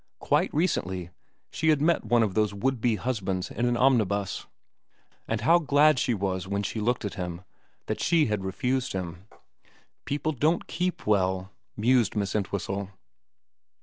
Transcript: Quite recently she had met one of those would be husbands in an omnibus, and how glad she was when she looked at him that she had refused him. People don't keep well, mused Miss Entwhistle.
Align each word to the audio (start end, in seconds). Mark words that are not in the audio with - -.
Quite 0.17 0.51
recently 0.51 1.11
she 1.51 1.69
had 1.69 1.79
met 1.79 2.03
one 2.03 2.23
of 2.23 2.33
those 2.33 2.55
would 2.55 2.81
be 2.81 2.95
husbands 2.95 3.51
in 3.51 3.67
an 3.67 3.77
omnibus, 3.77 4.47
and 5.27 5.41
how 5.41 5.59
glad 5.59 5.99
she 5.99 6.15
was 6.15 6.47
when 6.47 6.63
she 6.63 6.79
looked 6.79 7.05
at 7.05 7.13
him 7.13 7.43
that 7.85 8.01
she 8.01 8.25
had 8.25 8.43
refused 8.43 8.93
him. 8.93 9.27
People 10.05 10.31
don't 10.31 10.65
keep 10.65 11.05
well, 11.05 11.51
mused 11.77 12.15
Miss 12.15 12.33
Entwhistle. 12.35 12.89